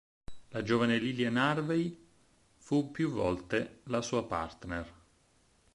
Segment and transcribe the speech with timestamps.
[0.47, 1.95] La giovane Lilian Harvey
[2.57, 4.91] fu più volte la sua partner.